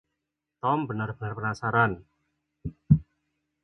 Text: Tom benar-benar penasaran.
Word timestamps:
Tom 0.61 0.77
benar-benar 0.89 1.33
penasaran. 1.37 1.91